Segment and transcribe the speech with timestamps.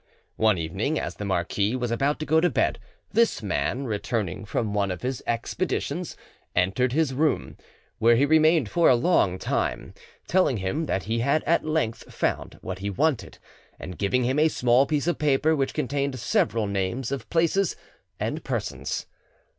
[0.37, 2.79] One evening, as the marquis was about to go to bed,
[3.13, 6.17] this man, returning from one of his expeditions,
[6.55, 7.55] entered his room,
[7.99, 9.93] where he remained for a long time,
[10.27, 13.37] telling him that he had at length found what he wanted,
[13.79, 17.75] and giving him a small piece of paper which contained several names of places
[18.19, 19.05] and persons.